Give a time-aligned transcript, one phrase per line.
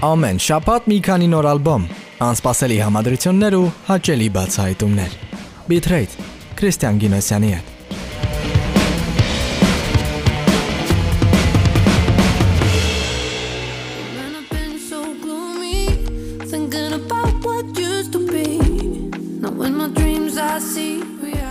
[0.00, 1.82] Ամեն շաբաթ մի քանի նոր ալբոմ,
[2.24, 5.16] անսպասելի համադրություններ ու հաճելի բացահայտումներ։
[5.68, 6.24] Bitrate
[6.56, 7.66] Քրիստիան Գինոսյանի հետ։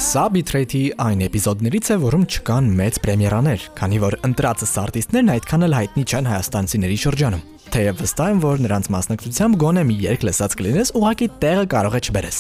[0.10, 5.80] Սա Bitrate-ի այն էպիզոդներից է, որում չկան մեծ պրեմիերաներ, քանի որ ընտրածս արտիստներն այդքան էլ
[5.84, 10.92] հայտնի չեն հայաստանցիների շրջանում։ Թեև վստահ եմ, որ նրանց մասնակցությամբ գոնե մի երկ լսած կլինես,
[10.98, 12.40] ուղղակի տեղը կարող է չբերես։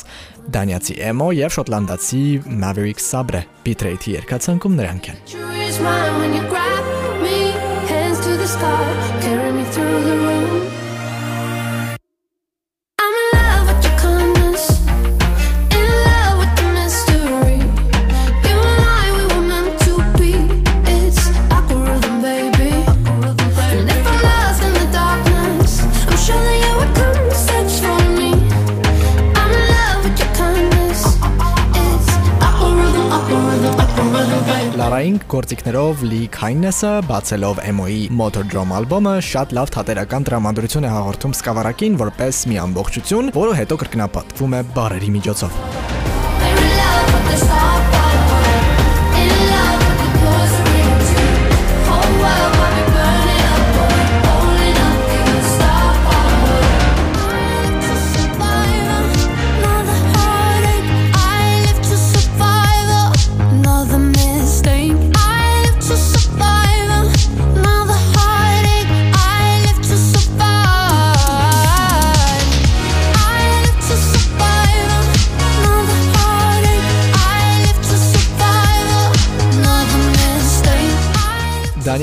[0.55, 2.21] Դանիացի Էմո եւ շոտլանդացի
[2.63, 5.21] Maverick Sabre Bitrate-ի երկացանքում նրանք են։
[9.19, 10.58] Carry me through the room.
[35.69, 42.41] երգերով Լի Քայնեսը բացելով Emo-ի Motordrome ալբոմը շատ լավ թատերական տրամադրություն է հաղորդում սկավառակին որպես
[42.49, 45.98] մի ամբողջություն, որը հետո կրկնապատվում է բարերի միջոցով։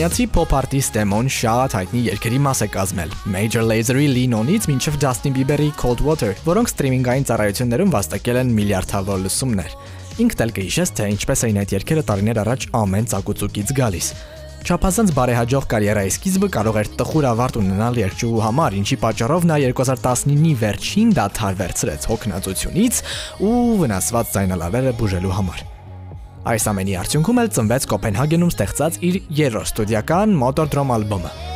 [0.06, 5.34] Բրիտանիացի փոփ արտիստ Demon շատ հայտնի երգերի մաս է կազմել։ Major Lazer-ի Lean-on-ից մինչև Justin
[5.34, 9.74] Bieber-ի Cold Water, որոնք սթրիմինգային ծառայություններում վաստակել են միլիարդավոր լսումներ։
[10.22, 14.10] Ինքդ էլ կհիշես, թե ինչպես էին այդ երգերը տարիներ առաջ ամեն ցակուցուկից գալիս։
[14.66, 20.52] Չափազանց բարեհաջող կարիերայի սկիզբը կարող էր տխուր ավարտ ունենալ երգչուհու համար, ինչի պատճառով նա 2019-ի
[20.62, 23.00] վերջին դադար վերցրեց հոգնածությունից
[23.46, 25.66] ու վնասված ցայնալավերը բուժելու համար։
[26.46, 31.55] Այս ամենի արդյունքում էլ ծնվեց Կոպենհագենում ստեղծած իր երրորդ ստուդիական Motordrom ալբոմը։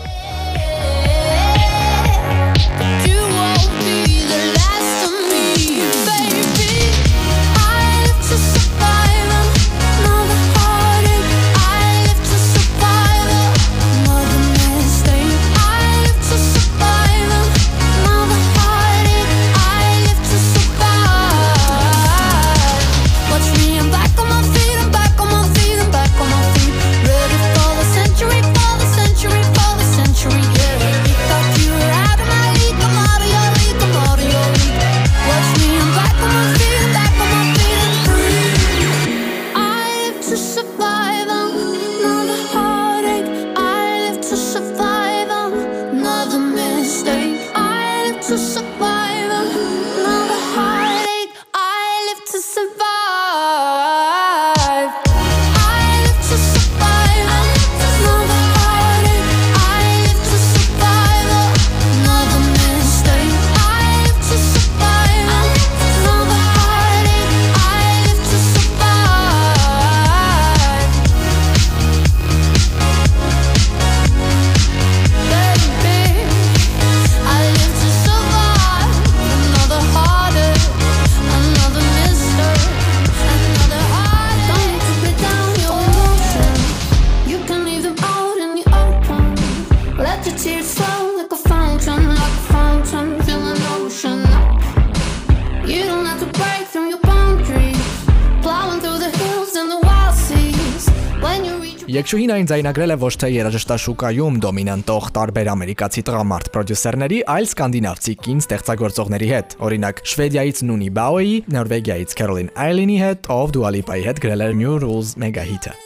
[102.01, 108.41] Երգչուհին այն ձայնագրել է ոչ թե երաժշտաշուկայում դոմինանտող տարբեր ամերիկացի տղամարդ պրոդյուսերների, այլ սկանդինավցի կին
[108.41, 114.47] ստեղծագործողների հետ։ Օրինակ, Շվեդիայից Նունի Բաոյի, Նորվեգիայից Քերոլին Այլինի հետ, ով Dua Lipa-ի հետ գրել
[114.49, 115.77] էր New Rules մեգահիթը։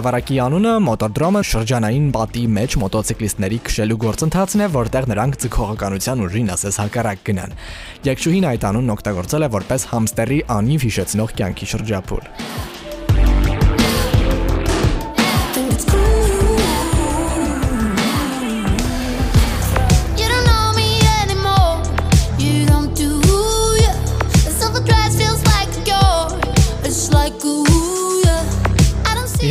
[0.00, 6.80] Սկավառակի անունը մոտորդրոմը շրջանային պատի մեջ մոտոցիկլիստների քշելու գործընթացն է, որտեղ նրանք ցկողականության ուժին ասես
[6.86, 7.54] հակառակ գնան։
[8.08, 12.30] Եկշուհին այդ անունն օգտագործել է որպես համստերի անիվ հիշեցնող կյանքի շրջափուլ։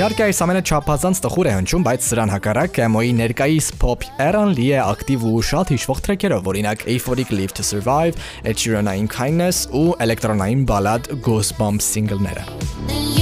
[0.10, 4.66] Իհարկե այս ամենը չափազանց տխուր է հնչում, բայց սրան հակառակ Camo-ի ներկայիս pop era-ն լի
[4.74, 9.94] է ակտիվ ու շատ հիշվող թրեքերով, օրինակ Euphoric Live to Survive, Ed Sheeran-ային Kindness ու
[10.02, 13.19] էլեկտրոնային բալադ Goosebumps single-ները։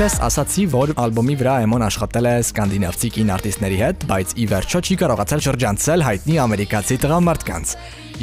[0.00, 4.80] Կհիշես, ասացի, որ ալբոմի վրա Էմոն աշխատել է սկանդինավցի կին արտիստների հետ, բայց ի վերջո
[4.80, 7.74] չի կարողացել շրջանցել հայտնի ամերիկացի տղամարդկանց։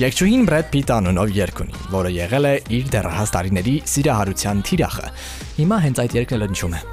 [0.02, 5.16] Եկչուհին Բրեդ Պիտ անունով երգ ունի, որը եղել է իր դեռահաս տարիների սիրահարության թիրախը։
[5.62, 6.86] Հիմա հենց այդ երգն էլ ընչում է։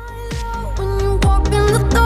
[0.76, 2.03] When you walk in the dark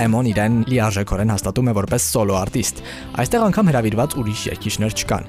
[0.00, 2.78] Էմոն իրեն լիարժեքորեն հաստատում է որպես սոլո արտիստ։
[3.20, 5.26] Այստեղ անգամ հրավիրված ուրիշ երգիչներ չկան։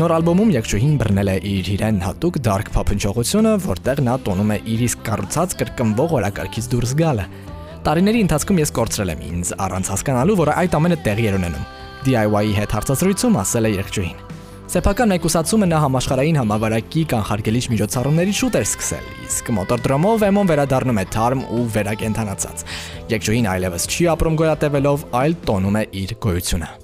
[0.00, 4.84] Նոր ալբոմում երգչուհին բռնել է իր իրեն հատուկ dark փափնճողությունը, որտեղ նա տոնում է իր
[4.88, 7.26] իսկ կառուցած կրկնվող օրակարգից դուրս գալը։
[7.84, 11.66] Տարիների ընթացքում ես կորցրել եմ ինձ առանց հասկանալու, որ այդ ամենը տեղի էր ունենում։
[12.08, 14.33] DIY-ի հետ հարցազրույցում ասել է երգչուհին։
[14.74, 21.08] Սեփական մեկուսացումը նա համաշխարհային համավարակի կանխարգելիչ միջոցառումների շուտ էր սկսել, իսկ մոտորդրոմով Էմոն վերադառնում է
[21.14, 22.64] թարմ ու վերակենդանացած։
[23.14, 26.83] Երգչուհին այլևս չի ապրում գոյատևելով, այլ տոնում է իր գոյությունը։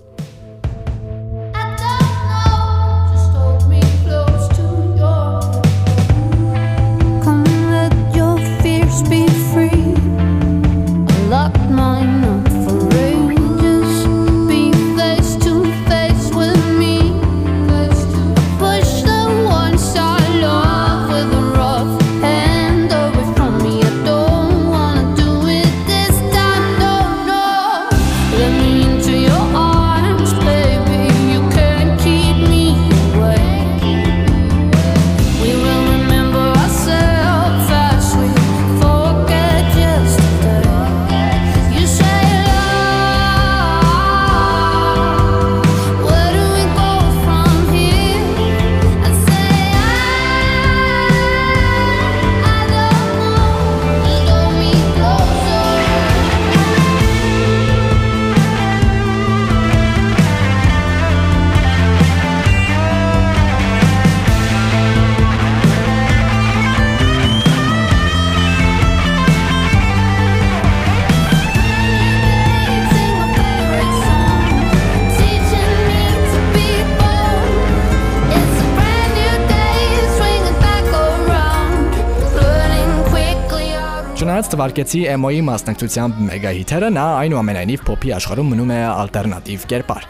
[84.61, 90.07] թվարկեցի Էմոյի մասնակցությամբ մեգա հիթերը, նա այնուամենայնիվ փոփի աշխարհում մնում է ալտերնատիվ կերպար։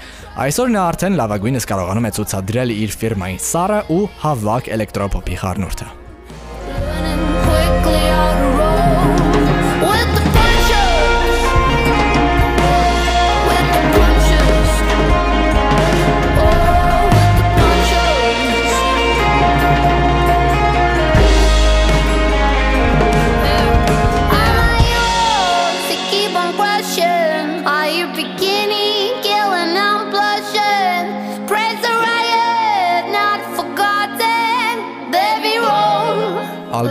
[0.46, 5.90] Այսօր նա արդեն լավագույնս կարողանում է ցուցադրել իր ֆիրմային սառը ու հավաք էլեկտրոփոփի խառնուրդը։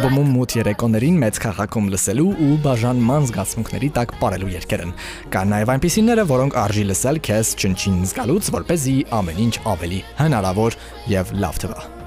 [0.09, 4.95] Ալբոմում մութ երեկոներին մեծ քաղաքում լսելու ու բաժանման զգացմունքների տակ ապարելու երգեր են։
[5.35, 10.03] Կան նաև այնպիսիները, որոնք արժի լսել քեզ չնչին զգալուց, որ เป զի ամեն ինչ ավելի
[10.25, 10.81] հնարավոր
[11.13, 11.98] եւ լավ թվա։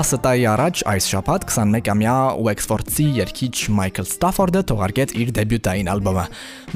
[0.00, 6.24] 10 տարի առաջ այս շաբաթ 21-ամյա Wexford-ի երգիչ Մայքլ Ստաֆորդը թողարկեց իր դեբյուտային ալբոմը։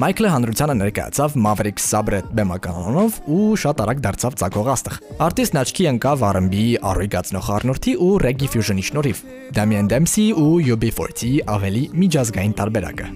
[0.03, 6.25] Մայքլը հանրությանը ներկայացավ Maverick Sabret բեմականոնով ու շատ արագ դարձավ ցակող աստղ։ Արտիստն աչքի ընկավ
[6.29, 9.23] R&B, առույգացնող խառնուրդի ու reggae fusion-ի շնորհիվ։
[9.57, 13.09] Damien Dempsey ու UB40-ի ավելի միջազգային տարբերակը։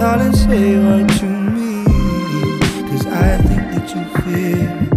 [0.00, 1.84] Darling, say what you mean.
[2.88, 4.91] Cause I think that you feel.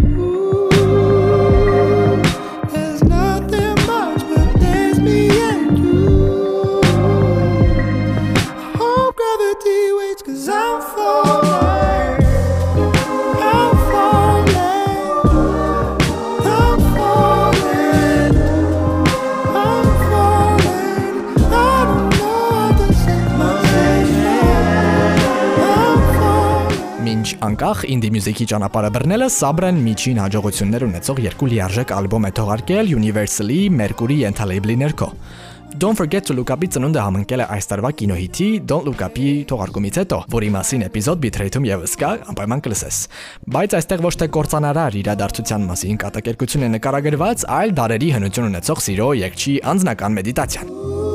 [27.56, 33.60] Անկախ ինդի մյուզիկի ճանապարհը բռնելը Sabren միջին հաջողություններ ունեցող երկու լիարժեք ալբոմ է թողարկել Universal-ի
[33.72, 35.08] Mercury ենթալեյբլի ներքո։
[35.80, 40.00] Don't Forget to Look Up-ի ծնունդը համընկել է այս տարվա կինոհիթի Don't Look Up-ի թողարկումից
[40.02, 43.00] հետո, որի մասին էպիզոդ Bitrate-ում եւս կա, անպայման կլսես։
[43.56, 49.10] Բայց այստեղ ոչ թե կորցանարար իրադարձության մասին կատակերգություն է նկարագրված, այլ դարերի հնություն ունեցող սիրո
[49.24, 51.05] եկչի անձնական մեդիտացիան։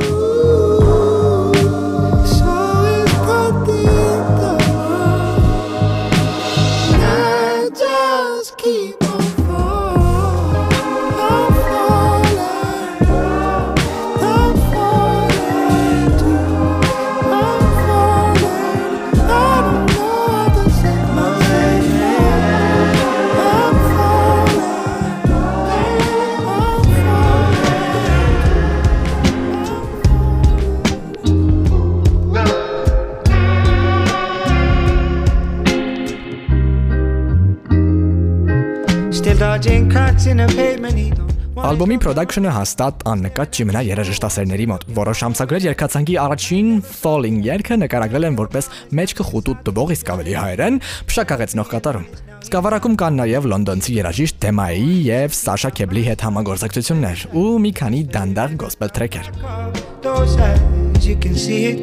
[39.62, 41.30] Dodging cracks in the pavement, he don't.
[41.62, 48.26] Ալբոմի production-ը հաստատ աննկատ չի մնա երաժշտասերների մոտ։ Որոշ ամսագրեր երգացանկի առաջին Falling երգը նկարագրել
[48.32, 52.08] են որպես մեջքը խուտուտ տվող իսկ ավելի հայերեն փշակաղեցնող կատարում։
[52.42, 58.58] Սկավառակում կան նաև լոնդոնցի երաժիշտ Դեմայի եւ Սաշա Քեբլի հետ համագործակցություններ ու մի քանի դանդաղ
[58.66, 59.30] gospel track-եր։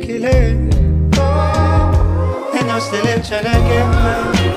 [0.02, 0.75] killing.
[2.58, 4.48] And I'm still in trying to get back.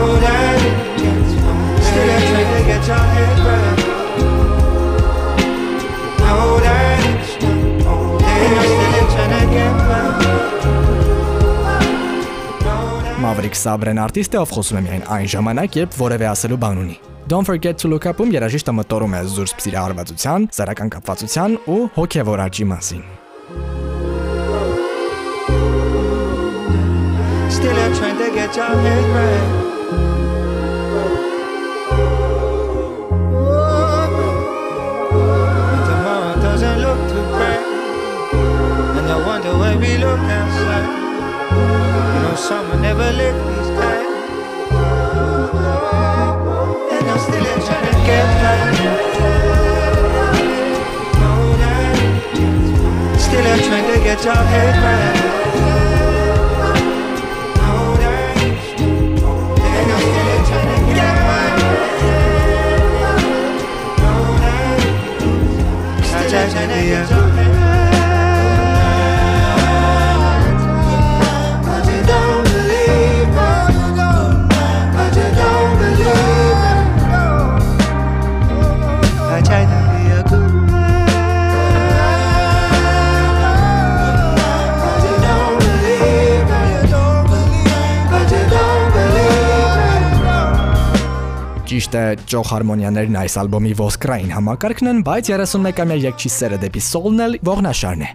[0.00, 1.82] Know that it gets hard.
[1.84, 3.80] Still in trying to get your head right.
[6.24, 8.16] Know that it's not over.
[8.64, 10.40] Still in trying to get that
[13.20, 16.96] Maverick Sabrեն արտիստ է, ով խոսում է միայն այն ժամանակ, երբ որևէ ասելու բան ունի։
[17.28, 22.64] Don't forget to look up-ում երաժիշտը մտորում է զուրբ սիրահարվածության, սեռական կապվածության ու հոգևոր աճի
[22.72, 23.04] մասին։
[27.52, 29.79] Still I'm trying to get your head right.
[39.80, 40.88] We look outside.
[42.14, 44.06] You know, summer never lit these skies.
[46.94, 48.60] And I'm still here trying to get that
[53.18, 55.49] Still I'm trying to get your head right.
[91.90, 97.22] Ճիշտ է, ճոխ հարմոնիաներն այս ալբոմի ոսկրային համակարգն են, բայց 31-ամյա եկչի սերը դեպի սոլն
[97.24, 98.10] էլ ողնաշարն է։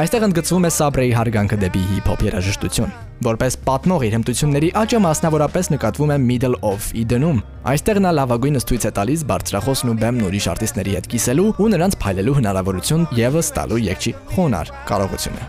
[0.00, 2.94] Այստեղ ընդգծվում է Սաբրեի հարգանքը դեպի հիփ-հոփ երաժշտություն։
[3.28, 8.88] Որպես պատմող իր հմտությունների աճը մասնավորապես նկատվում է Middle of Eden-ում։ Այստեղ նա լավագույնս ցույց
[8.88, 13.84] է տալիս բարձրախոսն ու բեմն ուրիշ արտիստների հետ կիսելու ու նրանց փայլելու հնարավորություն եւս տալու
[13.92, 15.44] եկչի խոնար կարողությունը։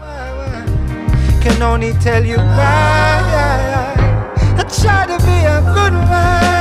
[1.40, 3.24] can only tell you why
[4.60, 6.59] I try to be a good man.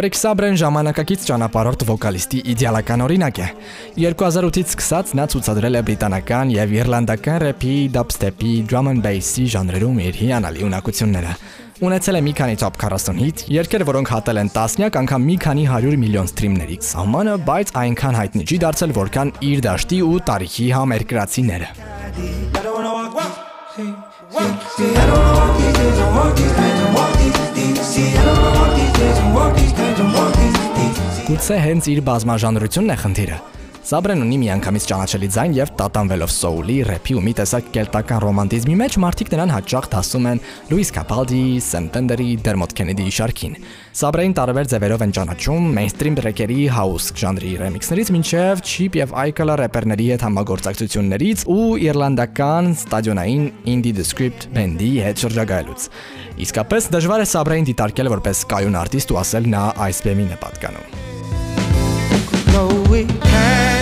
[0.00, 3.48] Maverick Sabrեն ժամանակակից ճանապարհորդ վոկալիստի իդեալական օրինակ է։
[4.00, 10.20] 2008-ից սկսած նա ցուցադրել է բրիտանական եւ իռլանդական рэփի, դաբստեպի, drum and bass-ի ժանրերում իր
[10.22, 11.34] հիանալի ունակությունները։
[11.84, 15.68] Ունեցել է մի քանի top 40 hit, երգեր, որոնք հատել են տասնյակ անգամ մի քանի
[15.68, 21.70] 100 միլիոն սթրիմների սահմանը, բայց այնքան հայտնի չի դարձել, որքան իր դաշտի ու տարիքի համերկրացիները։
[21.76, 23.36] I don't walk, walk.
[23.76, 23.92] See,
[24.80, 26.69] see, I don't walk these days.
[31.30, 33.36] Գուցե հենց իր բազմաժանրությունն է խնդիրը։
[33.86, 38.96] Սաբրեն ունի միանգամից ճանաչելի ձայն եւ տատանվելով սոուլի, ռեփի ու մի տեսակ կելտական ռոմանտիզմի մեջ
[39.04, 43.54] մարդիկ նրան հաճախ դասում են Լուիս Կապալդի, Սենտենդերի, Դերմոտ Քենեդիի շարքին։
[44.00, 50.08] Սաբրեին տարբեր ձևերով են ճանաչում մեյնստրիմ տրեքերի, հաուս ժանրի ռեմիքսներից մինչև չիփ եւ այկլա рэպերների
[50.10, 55.86] հետ համագործակցություններից ու իռլանդական ստադիոնային indie the script բենդի հետ շրջագայելուց։
[56.46, 61.18] Իսկապես դժվար է Սաբրեին դիտարկել որպես կայուն արտիստ ու ասել նա այս բեմին է պատկանում։
[62.52, 63.79] No, we can't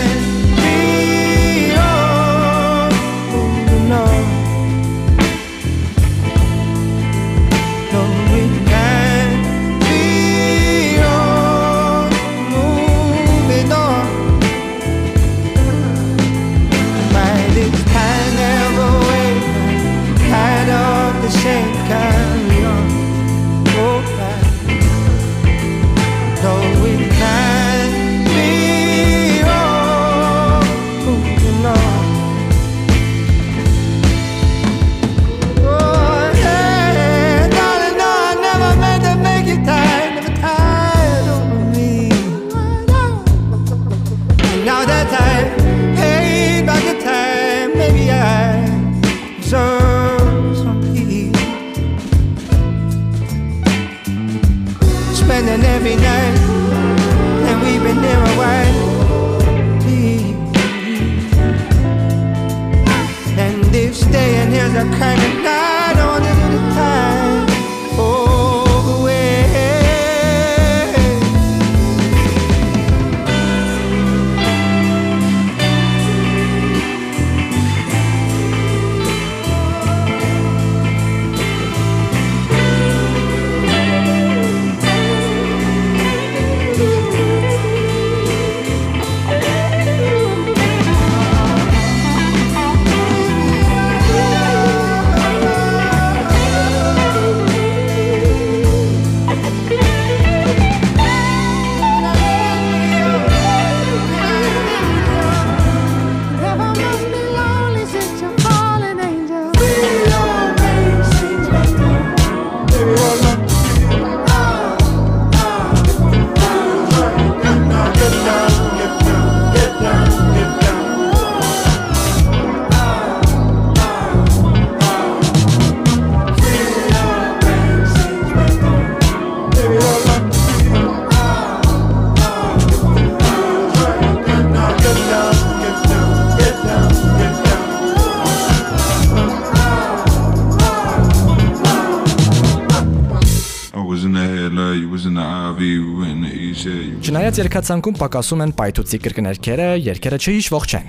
[147.39, 150.87] Չնայած երկացանկում պակասում են պայթուցի կրկներքերը, երկերը չհիշվող չեն։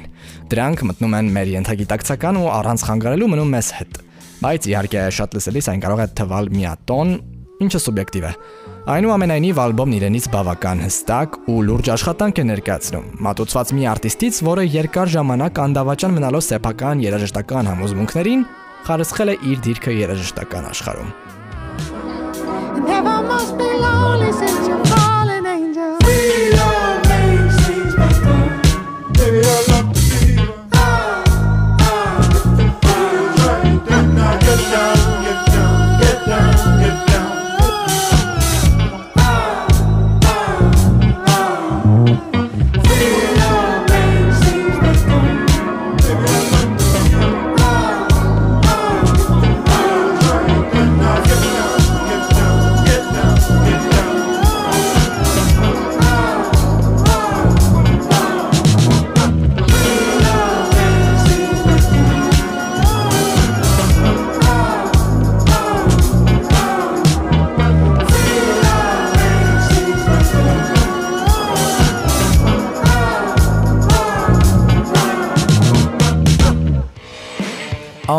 [0.50, 4.00] Դրանք մտնում են մեր ենթագիտակցական ու առանց խանգարելու մնում մեզ հետ։
[4.42, 7.12] Բայց իհարկե շատ լսելիս այն կարող է թվալ միատոն,
[7.70, 8.32] ինչը սուբյեկտիվ է։
[8.96, 15.14] Այնուամենայնիվ ալբոմն իրենից բավական հստակ ու լուրջ աշխատանք է ներկայացնում։ Մատուցված մի արտիստից, որը երկար
[15.20, 18.48] ժամանակ անդավաճան մնալով սեփական երաժշտական համոզմունքներին,
[18.90, 21.14] խարսխել է իր դիրքը երաժշտական աշխարհում։
[22.90, 25.09] Never must be lonely since you're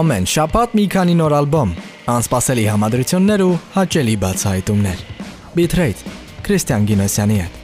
[0.00, 1.72] Ամեն շաբաթ մի քանի նոր ալբոմ,
[2.14, 5.06] անսպասելի համադրություններ ու հաճելի բացահայտումներ։
[5.58, 6.14] Bitrate
[6.46, 7.59] Քրիստիան Գինոսյանի հետ